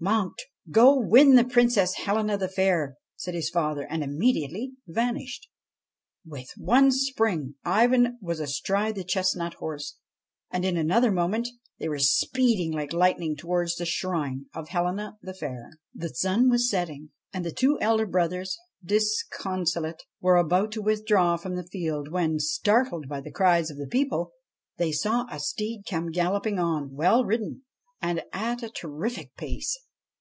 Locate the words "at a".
28.34-28.68